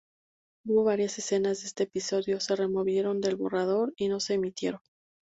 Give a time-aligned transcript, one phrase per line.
[0.65, 4.81] Hubo varias escenas de este episodio se removieron del borrador y no se emitieron.